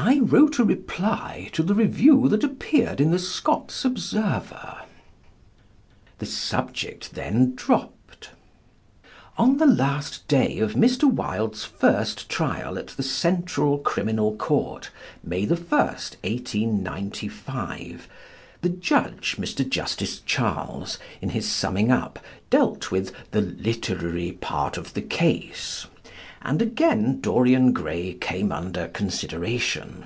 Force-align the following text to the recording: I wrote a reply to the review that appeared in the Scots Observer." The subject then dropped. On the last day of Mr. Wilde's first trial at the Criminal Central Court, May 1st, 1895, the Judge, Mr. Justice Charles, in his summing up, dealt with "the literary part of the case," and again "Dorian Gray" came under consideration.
I 0.00 0.20
wrote 0.20 0.60
a 0.60 0.64
reply 0.64 1.50
to 1.54 1.62
the 1.64 1.74
review 1.74 2.28
that 2.28 2.44
appeared 2.44 3.00
in 3.00 3.10
the 3.10 3.18
Scots 3.18 3.84
Observer." 3.84 4.82
The 6.18 6.24
subject 6.26 7.14
then 7.16 7.56
dropped. 7.56 8.30
On 9.36 9.56
the 9.56 9.66
last 9.66 10.28
day 10.28 10.60
of 10.60 10.74
Mr. 10.74 11.10
Wilde's 11.12 11.64
first 11.64 12.28
trial 12.28 12.78
at 12.78 12.86
the 12.96 13.02
Criminal 13.02 13.78
Central 13.82 14.36
Court, 14.38 14.88
May 15.24 15.44
1st, 15.44 16.14
1895, 16.22 18.08
the 18.60 18.68
Judge, 18.68 19.34
Mr. 19.36 19.68
Justice 19.68 20.20
Charles, 20.20 21.00
in 21.20 21.30
his 21.30 21.50
summing 21.50 21.90
up, 21.90 22.20
dealt 22.50 22.92
with 22.92 23.12
"the 23.32 23.40
literary 23.42 24.30
part 24.30 24.76
of 24.76 24.94
the 24.94 25.02
case," 25.02 25.88
and 26.40 26.62
again 26.62 27.20
"Dorian 27.20 27.72
Gray" 27.72 28.12
came 28.14 28.52
under 28.52 28.86
consideration. 28.86 30.04